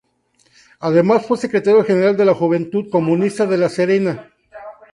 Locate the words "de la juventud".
2.17-2.89